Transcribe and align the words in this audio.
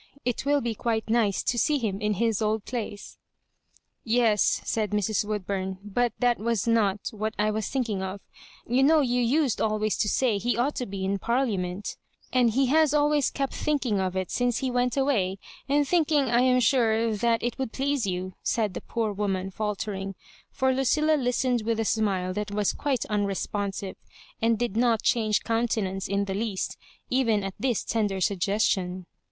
It 0.25 0.47
will 0.47 0.61
be 0.61 0.73
quite 0.73 1.07
nice 1.11 1.43
to 1.43 1.59
see 1.59 1.77
him 1.77 2.01
in 2.01 2.13
his 2.15 2.41
old 2.41 2.65
place." 2.65 3.19
'* 3.61 3.87
Yes," 4.03 4.59
said 4.65 4.89
Mrs. 4.89 5.23
Woodbum;" 5.25 5.77
but 5.83 6.11
that 6.17 6.39
was 6.39 6.67
not 6.67 7.09
what 7.11 7.35
I 7.37 7.51
was 7.51 7.69
thinking 7.69 8.01
of 8.01 8.19
You 8.65 8.81
know 8.81 9.01
you 9.01 9.21
used 9.21 9.61
always 9.61 9.95
to 9.97 10.09
say 10.09 10.39
he 10.39 10.57
ought 10.57 10.73
to 10.77 10.87
be 10.87 11.05
in 11.05 11.19
Pariiamont; 11.19 11.85
Digitized 11.85 11.93
by 11.93 12.01
VjOOQIC 12.01 12.33
136 12.33 12.33
mSS 12.33 12.33
MABJORIBANKS. 12.33 12.39
and 12.39 12.49
he 12.49 12.65
has 12.65 12.93
always 12.95 13.29
kept 13.29 13.53
thinking 13.53 13.99
of 13.99 14.15
it 14.15 14.31
since 14.31 14.57
he 14.57 14.71
went 14.71 14.97
away— 14.97 15.37
and 15.69 15.87
thinking, 15.87 16.23
I 16.31 16.41
am 16.41 16.59
sure, 16.59 17.15
that 17.17 17.43
it 17.43 17.59
would 17.59 17.71
please 17.71 18.07
you/' 18.07 18.33
said 18.41 18.73
the 18.73 18.81
poor 18.81 19.13
woman, 19.13 19.51
falter 19.51 19.93
ing; 19.93 20.15
for 20.49 20.73
Lucilla 20.73 21.15
listened 21.15 21.61
with 21.61 21.79
a 21.79 21.85
smile 21.85 22.33
that 22.33 22.49
was 22.49 22.73
quite 22.73 23.05
unresponsive, 23.05 23.97
and 24.41 24.57
did 24.57 24.75
not 24.75 25.03
change 25.03 25.43
counte 25.43 25.77
nance 25.83 26.07
in 26.07 26.25
the 26.25 26.33
least, 26.33 26.75
even 27.11 27.43
at 27.43 27.53
this 27.59 27.83
tender 27.83 28.19
suggestion. 28.19 29.05